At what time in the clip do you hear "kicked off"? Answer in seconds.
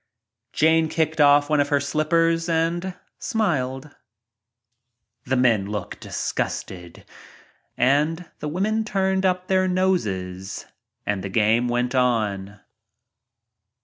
0.89-1.47